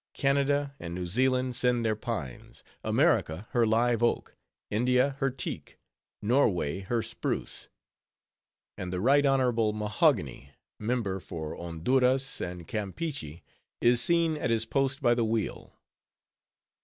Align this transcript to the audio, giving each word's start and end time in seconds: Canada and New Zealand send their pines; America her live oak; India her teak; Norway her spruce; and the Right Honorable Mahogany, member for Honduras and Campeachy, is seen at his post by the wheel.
Canada 0.15 0.73
and 0.79 0.95
New 0.95 1.05
Zealand 1.05 1.55
send 1.55 1.85
their 1.85 1.95
pines; 1.95 2.63
America 2.83 3.47
her 3.51 3.67
live 3.67 4.01
oak; 4.01 4.35
India 4.71 5.11
her 5.19 5.29
teak; 5.29 5.77
Norway 6.23 6.79
her 6.79 7.03
spruce; 7.03 7.69
and 8.79 8.91
the 8.91 8.99
Right 8.99 9.23
Honorable 9.27 9.73
Mahogany, 9.73 10.53
member 10.79 11.19
for 11.19 11.55
Honduras 11.55 12.41
and 12.41 12.67
Campeachy, 12.67 13.43
is 13.79 14.01
seen 14.01 14.37
at 14.37 14.49
his 14.49 14.65
post 14.65 15.03
by 15.03 15.13
the 15.13 15.23
wheel. 15.23 15.79